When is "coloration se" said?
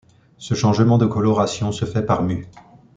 1.05-1.85